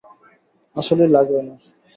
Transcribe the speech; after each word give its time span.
আসলেই 0.75 1.09
লাগে 1.09 1.33
ওনার। 1.39 1.59